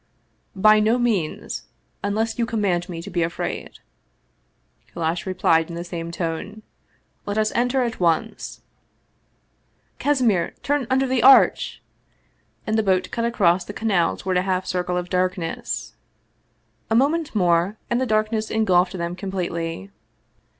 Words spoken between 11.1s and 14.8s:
arch!" and the boat cut across the canal toward a half